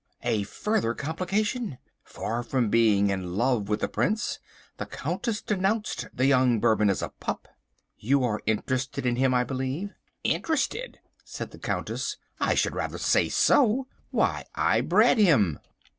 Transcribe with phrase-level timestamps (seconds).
[0.23, 1.77] A further complication!
[2.03, 4.39] Far from being in love with the Prince,
[4.77, 7.47] the Countess denounced the young Bourbon as a pup!
[7.99, 9.93] "You are interested in him, I believe."
[10.23, 12.17] "Interested!" said the Countess.
[12.39, 13.85] "I should rather say so.
[14.09, 15.59] Why, I bred him!"